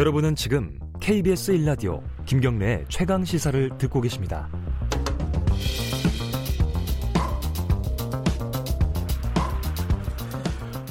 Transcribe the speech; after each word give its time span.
여러분은 0.00 0.34
지금 0.34 0.78
KBS 0.98 1.52
1라디오 1.58 2.02
김경래의 2.24 2.86
최강 2.88 3.22
시사를 3.22 3.76
듣고 3.76 4.00
계십니다. 4.00 4.48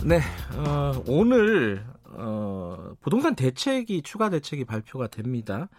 네, 0.05 0.19
어, 0.55 1.03
오늘 1.07 1.83
어, 2.03 2.93
부동산 3.01 3.33
대책이 3.33 4.03
추가 4.03 4.29
대책이 4.29 4.65
발표가 4.65 5.07
됩니다. 5.07 5.69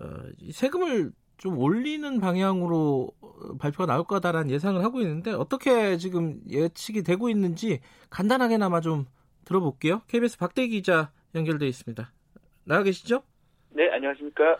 어, 0.00 0.06
세금을 0.50 1.12
좀 1.36 1.56
올리는 1.56 2.18
방향으로 2.18 3.12
발표가 3.60 3.86
나올 3.86 4.02
거다라는 4.08 4.50
예상을 4.50 4.82
하고 4.82 5.00
있는데 5.02 5.30
어떻게 5.30 5.98
지금 5.98 6.40
예측이 6.48 7.04
되고 7.04 7.28
있는지 7.28 7.78
간단하게나마 8.10 8.80
좀 8.80 9.06
들어볼게요. 9.44 10.02
KBS 10.08 10.38
박대 10.38 10.66
기자 10.66 11.12
연결돼 11.36 11.68
있습니다. 11.68 12.10
나와 12.64 12.82
계시죠? 12.82 13.22
네, 13.70 13.90
안녕하십니까? 13.90 14.56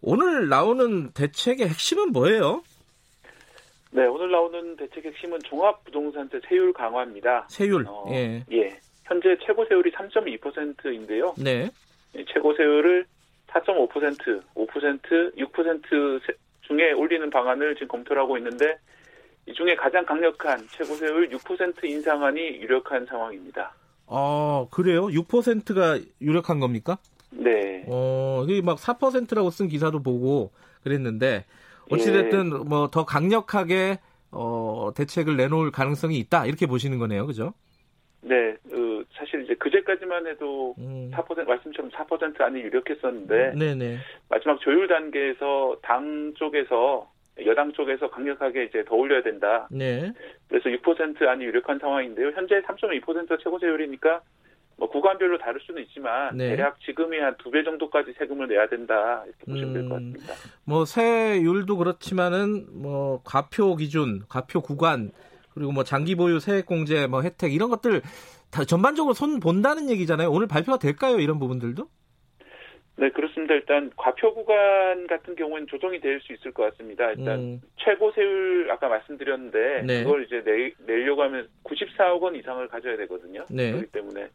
오늘 0.00 0.48
나오는 0.48 1.10
대책의 1.12 1.68
핵심은 1.68 2.12
뭐예요? 2.12 2.62
네, 3.90 4.06
오늘 4.06 4.30
나오는 4.30 4.76
대책 4.76 5.04
핵심은 5.04 5.38
종합부동산세 5.44 6.40
세율 6.48 6.72
강화입니다. 6.72 7.46
세율. 7.48 7.84
어, 7.86 8.06
예. 8.10 8.44
예. 8.52 8.78
현재 9.04 9.36
최고 9.46 9.64
세율이 9.66 9.92
3.2%인데요. 9.92 11.34
네. 11.38 11.70
최고 12.32 12.54
세율을 12.54 13.06
4.5%, 13.48 14.42
5%, 14.54 15.36
6% 15.36 16.20
중에 16.62 16.92
올리는 16.92 17.28
방안을 17.30 17.74
지금 17.74 17.88
검토를 17.88 18.22
하고 18.22 18.36
있는데 18.38 18.76
이 19.46 19.52
중에 19.52 19.76
가장 19.76 20.04
강력한 20.04 20.66
최고 20.70 20.94
세율 20.94 21.28
6% 21.28 21.84
인상안이 21.84 22.40
유력한 22.40 23.06
상황입니다. 23.06 23.74
아, 24.06 24.66
그래요? 24.70 25.06
6%가 25.06 25.98
유력한 26.20 26.60
겁니까? 26.60 26.98
네. 27.36 27.84
어, 27.88 28.44
이게 28.48 28.62
막 28.62 28.78
4%라고 28.78 29.50
쓴 29.50 29.68
기사도 29.68 30.02
보고 30.02 30.52
그랬는데 30.82 31.44
어찌됐든 31.90 32.46
예. 32.46 32.68
뭐더 32.68 33.04
강력하게 33.04 33.98
어, 34.30 34.90
대책을 34.96 35.36
내놓을 35.36 35.70
가능성이 35.70 36.18
있다 36.18 36.46
이렇게 36.46 36.66
보시는 36.66 36.98
거네요, 36.98 37.26
그죠? 37.26 37.54
네, 38.22 38.56
어, 38.72 39.02
사실 39.12 39.42
이제 39.44 39.54
그제까지만 39.54 40.26
해도 40.26 40.74
음. 40.78 41.10
4% 41.12 41.46
말씀처럼 41.46 41.90
4% 41.90 42.40
안이 42.40 42.60
유력했었는데 42.60 43.52
네네. 43.58 43.98
마지막 44.28 44.58
조율 44.60 44.88
단계에서 44.88 45.76
당 45.82 46.32
쪽에서 46.36 47.12
여당 47.46 47.72
쪽에서 47.72 48.10
강력하게 48.10 48.64
이제 48.64 48.84
더 48.84 48.94
올려야 48.94 49.22
된다. 49.22 49.68
네. 49.70 50.12
그래서 50.48 50.68
6% 50.70 51.26
안이 51.26 51.44
유력한 51.44 51.78
상황인데요. 51.78 52.30
현재 52.30 52.60
3.2%가 52.62 53.36
최고 53.42 53.58
세율이니까 53.58 54.22
뭐 54.76 54.88
구간별로 54.90 55.38
다를 55.38 55.60
수는 55.64 55.82
있지만 55.82 56.36
네. 56.36 56.48
대략 56.50 56.80
지금이 56.80 57.18
한 57.18 57.36
두 57.38 57.50
배 57.50 57.62
정도까지 57.64 58.14
세금을 58.18 58.48
내야 58.48 58.68
된다 58.68 59.22
이렇게 59.26 59.44
보시면 59.46 59.72
될것 59.74 59.90
음. 59.92 60.12
같습니다. 60.12 60.34
뭐 60.64 60.84
세율도 60.84 61.76
그렇지만은 61.76 62.66
뭐 62.72 63.20
과표 63.24 63.76
기준, 63.76 64.22
과표 64.28 64.60
구간 64.62 65.12
그리고 65.54 65.70
뭐 65.72 65.84
장기 65.84 66.14
보유 66.16 66.40
세액 66.40 66.66
공제 66.66 67.06
뭐 67.06 67.22
혜택 67.22 67.52
이런 67.54 67.70
것들 67.70 68.02
다 68.50 68.64
전반적으로 68.64 69.14
손 69.14 69.40
본다는 69.40 69.88
얘기잖아요. 69.90 70.30
오늘 70.30 70.46
발표가 70.48 70.78
될까요? 70.78 71.18
이런 71.20 71.38
부분들도? 71.38 71.88
네 72.96 73.08
그렇습니다. 73.10 73.54
일단 73.54 73.90
과표 73.96 74.34
구간 74.34 75.06
같은 75.08 75.34
경우는 75.34 75.66
조정이 75.66 75.98
될 76.00 76.20
수 76.20 76.32
있을 76.32 76.52
것 76.52 76.70
같습니다. 76.70 77.10
일단 77.10 77.40
음, 77.40 77.60
최고 77.76 78.12
세율 78.12 78.70
아까 78.70 78.88
말씀드렸는데 78.88 79.82
네. 79.82 80.04
그걸 80.04 80.24
이제 80.24 80.42
내, 80.44 80.72
내려고 80.86 81.22
하면 81.24 81.48
94억 81.64 82.20
원 82.22 82.36
이상을 82.36 82.66
가져야 82.68 82.96
되거든요. 82.98 83.44
네. 83.50 83.72
그렇기 83.72 83.90
때문에 83.90 84.28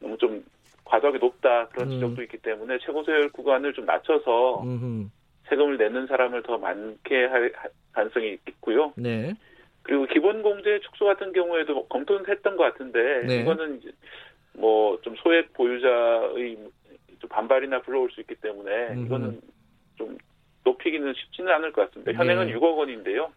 너무 0.00 0.16
좀 0.16 0.42
과도하게 0.86 1.18
높다 1.18 1.68
그런 1.68 1.88
음. 1.88 1.92
지적도 1.92 2.22
있기 2.22 2.38
때문에 2.38 2.78
최고 2.78 3.04
세율 3.04 3.30
구간을 3.30 3.74
좀 3.74 3.84
낮춰서 3.84 4.62
음흠. 4.62 5.08
세금을 5.48 5.76
내는 5.76 6.06
사람을 6.06 6.42
더 6.44 6.56
많게 6.56 7.26
할할 7.26 7.52
가능성이 7.92 8.38
있고요. 8.48 8.94
네. 8.96 9.34
그리고 9.82 10.06
기본 10.06 10.42
공제 10.42 10.80
축소 10.80 11.04
같은 11.04 11.32
경우에도 11.32 11.74
뭐 11.74 11.88
검토는 11.88 12.26
했던 12.26 12.56
것 12.56 12.64
같은데 12.64 13.26
네. 13.26 13.42
이거는 13.42 13.82
뭐 14.54 14.98
좀 15.02 15.14
소액 15.16 15.52
보유자의 15.54 16.56
좀 17.22 17.28
반발이나 17.30 17.80
불러올 17.82 18.10
수 18.10 18.20
있기 18.20 18.34
때문에. 18.34 19.00
이거는 19.06 19.40
좀 19.96 20.18
높이기는 20.64 21.14
쉽지는 21.14 21.52
않을 21.52 21.72
것 21.72 21.86
같습니다. 21.86 22.12
네. 22.12 22.18
현행은 22.18 22.48
6억 22.48 22.76
원인데요. 22.76 23.30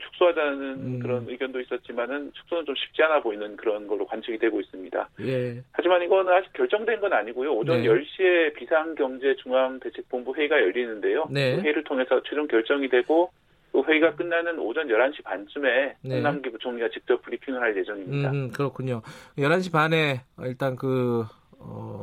축소하자는 0.00 0.62
음. 0.62 0.98
그런 1.00 1.28
의견도 1.28 1.60
있었지만은 1.60 2.32
축소는 2.32 2.64
좀 2.64 2.74
쉽지 2.74 3.02
않아 3.02 3.20
보이는 3.20 3.56
그런 3.56 3.86
걸로 3.86 4.06
관측이 4.06 4.38
되고 4.38 4.58
있습니다. 4.58 5.10
예. 5.20 5.62
하지만 5.72 6.02
이거는 6.02 6.32
아직 6.32 6.50
결정된 6.54 7.00
건 7.00 7.12
아니고요. 7.12 7.52
오전 7.52 7.82
네. 7.82 7.88
10시에 7.88 8.54
비상경제중앙대책본부 8.54 10.34
회의가 10.34 10.56
열리는데요. 10.62 11.26
네. 11.30 11.56
그 11.56 11.62
회의를 11.62 11.84
통해서 11.84 12.22
최종 12.22 12.46
결정이 12.46 12.88
되고 12.88 13.30
그 13.72 13.82
회의가 13.82 14.14
끝나는 14.14 14.58
오전 14.58 14.88
11시 14.88 15.24
반쯤에 15.24 15.96
네. 16.02 16.14
홍남기 16.14 16.50
부총리가 16.50 16.88
직접 16.90 17.20
브리핑을 17.22 17.60
할 17.60 17.76
예정입니다. 17.76 18.30
음, 18.30 18.50
그렇군요. 18.50 19.02
11시 19.36 19.72
반에 19.72 20.22
일단 20.40 20.76
그, 20.76 21.24
어, 21.58 22.01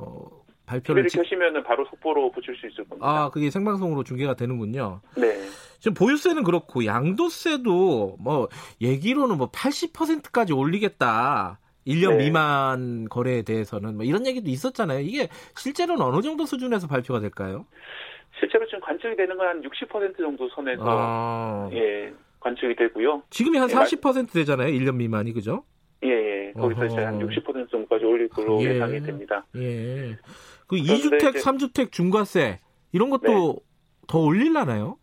발표를. 0.69 1.07
지- 1.07 1.17
켜시면은 1.17 1.63
바로 1.63 1.85
속보로 1.85 2.31
보실 2.31 2.55
수 2.55 2.67
있을 2.67 2.83
겁니다. 2.87 3.07
아, 3.07 3.29
그게 3.29 3.49
생방송으로 3.49 4.03
중계가 4.03 4.35
되는군요. 4.35 5.01
네. 5.17 5.39
지금 5.79 5.93
보유세는 5.95 6.43
그렇고, 6.43 6.85
양도세도 6.85 8.17
뭐, 8.19 8.49
얘기로는 8.81 9.37
뭐 9.37 9.49
80%까지 9.49 10.53
올리겠다. 10.53 11.59
1년 11.87 12.17
네. 12.17 12.25
미만 12.25 13.07
거래에 13.09 13.41
대해서는 13.41 13.95
뭐 13.95 14.05
이런 14.05 14.27
얘기도 14.27 14.49
있었잖아요. 14.49 14.99
이게 14.99 15.29
실제로는 15.55 16.01
어느 16.05 16.21
정도 16.21 16.45
수준에서 16.45 16.87
발표가 16.87 17.19
될까요? 17.19 17.65
실제로 18.37 18.65
지금 18.67 18.79
관측이 18.81 19.15
되는 19.15 19.35
건 19.37 19.47
한 19.47 19.61
60% 19.61 20.17
정도 20.17 20.47
선에서 20.49 20.83
아, 20.85 21.69
예 21.73 22.13
관측이 22.41 22.75
되고요. 22.75 23.23
지금이 23.31 23.57
한 23.57 23.69
예, 23.69 23.73
말- 23.73 23.85
40% 23.87 24.31
되잖아요. 24.33 24.67
1년 24.71 24.95
미만이, 24.95 25.33
그죠? 25.33 25.63
예, 26.03 26.09
예. 26.09 26.53
거기서 26.53 26.85
이제 26.85 26.95
한 27.03 27.15
어허. 27.15 27.27
60% 27.27 27.69
정도까지 27.69 28.05
올릴 28.05 28.29
걸로 28.29 28.61
예. 28.63 28.75
예상이 28.75 29.01
됩니다. 29.01 29.45
예. 29.55 30.15
그 30.67 30.77
그런데 30.81 30.93
2주택, 30.93 31.29
이제- 31.35 31.39
3주택 31.39 31.91
중과세, 31.91 32.59
이런 32.91 33.09
것도 33.09 33.23
네. 33.27 33.59
더 34.07 34.19
올릴라나요? 34.19 34.97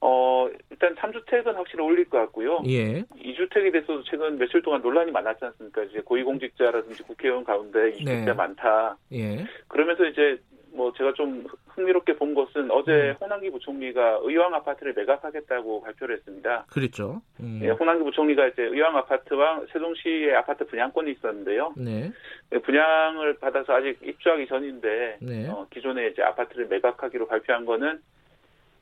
어, 0.00 0.48
일단 0.70 0.94
3주택은 0.94 1.54
확실히 1.54 1.82
올릴 1.82 2.04
것 2.08 2.18
같고요. 2.18 2.62
예. 2.66 3.02
2주택에 3.16 3.72
대해서도 3.72 4.04
최근 4.04 4.38
며칠 4.38 4.62
동안 4.62 4.82
논란이 4.82 5.10
많았지 5.10 5.44
않습니까? 5.46 5.82
이제 5.84 6.00
고위공직자라든지 6.00 7.02
국회의원 7.02 7.42
가운데 7.44 7.92
2주택자 7.92 8.26
네. 8.26 8.32
많다. 8.34 8.96
예. 9.12 9.44
그러면서 9.68 10.04
이제 10.04 10.38
뭐 10.76 10.92
제가 10.92 11.12
좀 11.14 11.46
흥미롭게 11.68 12.16
본 12.16 12.34
것은 12.34 12.70
어제 12.70 12.92
음. 12.92 13.14
홍남기 13.20 13.50
부총리가 13.50 14.20
의왕 14.22 14.54
아파트를 14.54 14.92
매각하겠다고 14.94 15.80
발표를 15.82 16.16
했습니다. 16.16 16.66
그랬죠. 16.70 17.22
음. 17.40 17.60
예, 17.62 17.70
홍남기 17.70 18.04
부총리가 18.04 18.48
이제 18.48 18.62
의왕 18.62 18.96
아파트와 18.96 19.62
세종시의 19.72 20.34
아파트 20.36 20.66
분양권이 20.66 21.12
있었는데요. 21.12 21.72
네. 21.76 22.12
예, 22.52 22.58
분양을 22.58 23.38
받아서 23.38 23.72
아직 23.74 23.98
입주하기 24.02 24.46
전인데 24.46 25.18
네. 25.22 25.48
어, 25.48 25.66
기존에 25.72 26.08
이제 26.08 26.22
아파트를 26.22 26.66
매각하기로 26.68 27.26
발표한 27.26 27.64
거는 27.64 27.98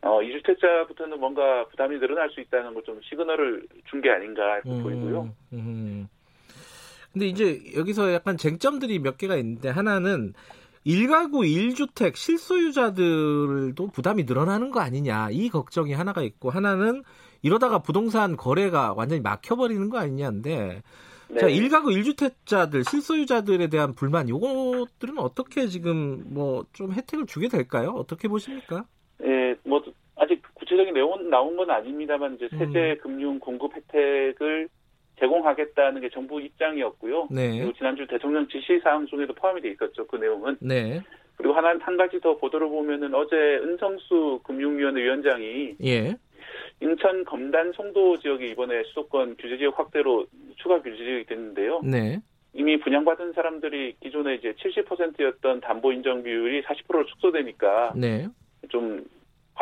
어, 0.03 0.21
2주택자부터는 0.21 1.16
뭔가 1.16 1.65
부담이 1.69 1.99
늘어날 1.99 2.28
수 2.31 2.41
있다는 2.41 2.75
걸 2.75 2.82
좀 2.84 3.00
시그널을 3.03 3.66
준 3.87 4.03
게 4.03 4.11
아닌가 4.11 4.59
이렇게 4.65 4.82
보이고요. 4.82 5.31
음. 5.55 6.09
근데 7.12 7.26
이제 7.26 7.61
여기서 7.76 8.12
약간 8.12 8.37
쟁점들이 8.37 8.99
몇 8.99 9.16
개가 9.16 9.37
있는데 9.37 9.71
하나는 9.71 10.34
1가구 10.86 11.46
1주택 11.46 12.16
실소유자들도 12.16 13.86
부담이 13.88 14.24
늘어나는 14.24 14.70
거 14.70 14.80
아니냐 14.80 15.28
이 15.30 15.48
걱정이 15.48 15.92
하나가 15.94 16.22
있고 16.22 16.50
하나는 16.50 17.02
이러다가 17.42 17.78
부동산 17.80 18.36
거래가 18.36 18.92
완전히 18.94 19.20
막혀버리는 19.22 19.88
거 19.88 19.98
아니냐인데 19.98 20.82
네. 21.28 21.38
자 21.38 21.46
1가구 21.48 21.86
1주택자들 21.86 22.88
실소유자들에 22.88 23.68
대한 23.68 23.94
불만 23.94 24.28
요것들은 24.28 25.18
어떻게 25.18 25.66
지금 25.69 26.22
뭐 26.34 26.64
좀 26.75 26.92
혜택을 26.92 27.26
주게 27.26 27.48
될까요? 27.48 27.90
어떻게 27.96 28.28
보십니까? 28.28 28.84
예, 29.25 29.54
뭐 29.64 29.82
아직 30.16 30.42
구체적인 30.54 30.92
내용은 30.92 31.30
나온 31.30 31.56
건 31.56 31.70
아닙니다만 31.70 32.34
이제 32.34 32.48
음. 32.52 32.58
세제 32.58 32.96
금융 33.00 33.38
공급 33.38 33.75
혜택을 33.75 34.69
제공하겠다는 35.25 36.00
게 36.03 36.11
정부 36.11 36.41
입장이었고요. 36.41 37.29
네. 37.31 37.59
그리고 37.59 37.73
지난주 37.73 38.06
대통령 38.06 38.47
지시 38.49 38.81
사항 38.82 39.06
중에도 39.06 39.32
포함이 39.35 39.61
돼 39.61 39.71
있었죠. 39.71 40.06
그 40.06 40.17
내용은. 40.17 40.56
네. 40.61 41.00
그리고 41.37 41.55
하나 41.55 41.76
한 41.81 41.97
가지 41.97 42.21
더 42.21 42.37
보도를 42.37 42.69
보면은 42.69 43.15
어제 43.15 43.37
은성수 43.37 44.41
금융위원회 44.44 45.03
위원장이 45.03 45.76
예. 45.85 46.15
인천 46.81 47.25
검단 47.25 47.73
송도 47.73 48.19
지역이 48.19 48.50
이번에 48.50 48.82
수도권 48.85 49.37
규제 49.38 49.56
지역 49.56 49.79
확대로 49.79 50.26
추가 50.56 50.81
규제 50.81 50.97
지역이 50.97 51.25
됐는데요. 51.26 51.81
네. 51.82 52.21
이미 52.53 52.79
분양받은 52.79 53.32
사람들이 53.32 53.97
기존에 54.00 54.37
이제 54.37 54.53
70%였던 54.53 55.61
담보 55.61 55.93
인정 55.93 56.23
비율이 56.23 56.62
40%로 56.62 57.05
축소되니까 57.06 57.94
네. 57.97 58.29
좀 58.69 59.05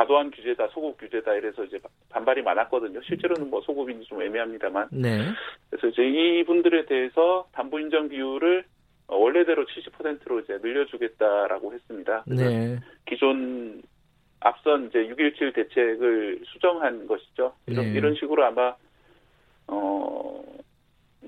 과도한 0.03 0.31
규제다, 0.31 0.69
소급 0.69 0.99
규제다 0.99 1.35
이래서 1.35 1.65
이제 1.65 1.79
반발이 2.11 2.43
많았거든요. 2.43 3.01
실제로는 3.03 3.51
뭐 3.51 3.61
소급인지 3.63 4.07
좀 4.07 4.23
애매합니다만. 4.23 4.89
네. 4.93 5.19
그래서 5.71 5.89
이제 5.89 6.03
이분들에 6.03 6.87
대해서 6.87 7.47
담보 7.53 7.79
인정 7.81 8.09
비율을 8.09 8.65
어, 9.09 9.17
원래대로 9.17 9.65
70%로 9.67 10.41
이제 10.41 10.59
늘려주겠다라고 10.63 11.73
했습니다. 11.73 12.25
네. 12.27 12.79
기존 13.07 13.83
앞선 14.41 14.87
이제 14.87 14.99
6.17 15.01 15.55
대책을 15.55 16.41
수정한 16.47 17.07
것이죠. 17.07 17.55
이런, 17.67 17.85
네. 17.87 17.99
이런 17.99 18.15
식으로 18.15 18.45
아마 18.45 18.75
어 19.67 20.33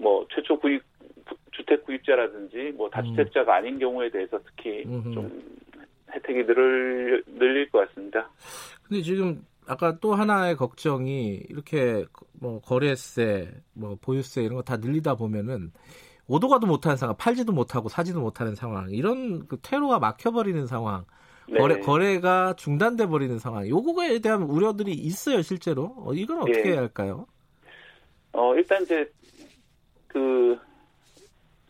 뭐 0.05 0.27
최초 0.31 0.59
구입 0.59 0.83
주택 1.53 1.85
구입자라든지 1.85 2.73
뭐 2.77 2.91
다주택자가 2.91 3.57
아닌 3.57 3.79
경우에 3.79 4.11
대해서 4.11 4.39
특히 4.45 4.83
음흠. 4.87 5.15
좀 5.15 5.43
혜택이 6.25 6.45
늘을 6.45 7.25
늘릴 7.39 7.71
것 7.71 7.89
같습니다. 7.89 8.31
근데 8.89 9.03
지금 9.03 9.45
아까 9.67 9.99
또 10.01 10.15
하나의 10.15 10.57
걱정이 10.57 11.43
이렇게 11.49 12.05
뭐 12.33 12.61
거래세, 12.61 13.51
뭐 13.73 13.97
보유세 14.01 14.43
이런 14.43 14.57
거 14.57 14.63
다 14.63 14.77
늘리다 14.77 15.15
보면은 15.15 15.73
오도 16.27 16.49
가도 16.49 16.67
못하는 16.67 16.97
상황, 16.97 17.17
팔지도 17.17 17.53
못하고 17.53 17.89
사지도 17.89 18.21
못하는 18.21 18.55
상황, 18.55 18.91
이런 18.91 19.47
그 19.47 19.59
퇴로가 19.61 19.99
막혀버리는 19.99 20.67
상황, 20.67 21.05
네. 21.49 21.59
거래 21.59 21.79
거래가 21.81 22.55
중단돼 22.57 23.07
버리는 23.07 23.39
상황, 23.39 23.69
요거에 23.69 24.19
대한 24.21 24.43
우려들이 24.43 24.93
있어요 24.93 25.43
실제로. 25.43 25.95
어, 25.99 26.15
이건 26.15 26.39
어떻게 26.43 26.61
예. 26.61 26.73
해야 26.73 26.81
할까요? 26.81 27.27
어 28.33 28.55
일단 28.57 28.83
이제 28.83 29.11
그 30.09 30.59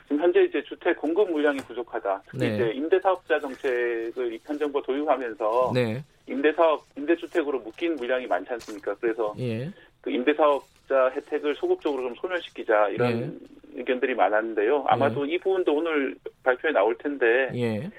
지금 0.05 0.21
현재 0.21 0.43
이제 0.43 0.63
주택 0.65 0.99
공급 0.99 1.31
물량이 1.31 1.59
부족하다. 1.59 2.23
특히 2.27 2.39
네. 2.39 2.55
이제 2.55 2.73
임대 2.75 3.01
사업자 3.01 3.39
정책을 3.41 4.33
입현 4.35 4.59
정부 4.59 4.83
도입하면서 4.83 5.73
네, 5.75 6.05
임대 6.27 6.53
사업 6.53 6.85
임대 6.97 7.17
주택으로 7.17 7.61
묶인 7.61 7.97
물량이 7.97 8.27
많지 8.27 8.53
않습니까? 8.53 8.95
그래서 9.01 9.35
예, 9.39 9.71
그 10.01 10.11
임대 10.11 10.35
사업자 10.35 11.09
혜택을 11.11 11.55
소극적으로 11.55 12.03
좀 12.03 12.15
소멸시키자 12.17 12.89
이런 12.91 13.21
네. 13.21 13.31
의견들이 13.77 14.15
많았는데요. 14.15 14.85
아마도 14.87 15.25
이 15.25 15.39
부분도 15.39 15.75
오늘 15.75 16.15
발표에 16.43 16.73
나올 16.73 16.97
텐데 16.99 17.51
예, 17.55 17.91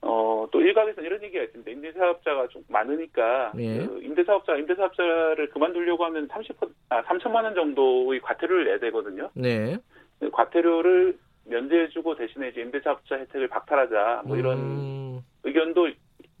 어, 0.00 0.46
또 0.50 0.60
일각에서는 0.60 1.06
이런 1.06 1.22
얘기가 1.22 1.44
있습니다. 1.44 1.70
임대사업자가 1.70 2.48
좀 2.48 2.62
많으니까 2.68 3.52
예. 3.58 3.78
그 3.78 4.00
임대사업자 4.02 4.56
임대사업자를 4.56 5.50
그만두려고 5.50 6.04
하면 6.06 6.26
30 6.28 6.56
아, 6.88 7.02
3천만 7.02 7.44
원 7.44 7.54
정도의 7.54 8.20
과태료를 8.20 8.64
내야 8.64 8.78
되거든요. 8.78 9.28
네. 9.34 9.76
그 10.18 10.30
과태료를 10.30 11.18
면제해주고 11.48 12.16
대신에 12.16 12.48
이제 12.48 12.60
임대사업자 12.60 13.16
혜택을 13.16 13.48
박탈하자 13.48 14.22
뭐 14.26 14.36
이런 14.36 14.58
음, 14.58 15.20
의견도 15.44 15.88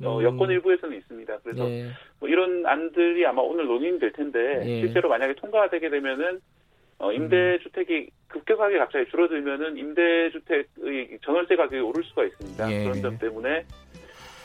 어, 0.04 0.18
음. 0.18 0.24
여권 0.24 0.50
일부에서는 0.50 0.96
있습니다. 0.98 1.38
그래서 1.42 1.68
예, 1.70 1.86
뭐 2.20 2.28
이런 2.28 2.66
안들이 2.66 3.24
아마 3.26 3.42
오늘 3.42 3.66
논의될 3.66 4.12
텐데 4.12 4.62
예. 4.64 4.80
실제로 4.80 5.08
만약에 5.08 5.34
통과가 5.34 5.70
되게 5.70 5.88
되면은 5.88 6.40
어, 6.98 7.12
임대주택이 7.12 8.10
급격하게 8.28 8.78
갑자기 8.78 9.08
줄어들면은 9.10 9.76
임대주택의 9.76 11.18
전월세 11.24 11.56
가격이 11.56 11.80
오를 11.80 12.02
수가 12.04 12.24
있습니다. 12.24 12.72
예. 12.72 12.84
그런 12.84 13.02
점 13.02 13.18
때문에 13.18 13.64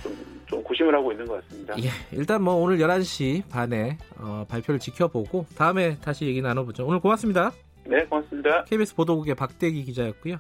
좀, 0.04 0.14
좀 0.48 0.64
고심을 0.64 0.94
하고 0.94 1.12
있는 1.12 1.26
것 1.26 1.42
같습니다. 1.44 1.76
예, 1.78 1.90
일단 2.18 2.44
뭐 2.44 2.56
오늘 2.56 2.78
11시 2.78 3.50
반에 3.50 3.98
어, 4.20 4.46
발표를 4.50 4.80
지켜보고 4.80 5.46
다음에 5.58 5.98
다시 6.00 6.26
얘기 6.26 6.42
나눠보죠. 6.42 6.86
오늘 6.86 7.00
고맙습니다. 7.00 7.52
네, 7.86 8.06
고맙습니다. 8.06 8.64
KBS 8.66 8.96
보도국의 8.96 9.36
박대기 9.36 9.84
기자였고요. 9.84 10.38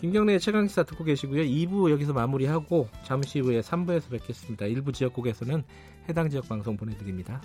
김경래의 0.00 0.40
최강시사 0.40 0.82
듣고 0.82 1.04
계시고요. 1.04 1.42
2부 1.42 1.90
여기서 1.90 2.12
마무리하고 2.12 2.88
잠시 3.04 3.40
후에 3.40 3.60
3부에서 3.60 4.10
뵙겠습니다. 4.10 4.66
일부 4.66 4.92
지역국에서는 4.92 5.62
해당 6.08 6.28
지역 6.28 6.48
방송 6.48 6.76
보내드립니다. 6.76 7.40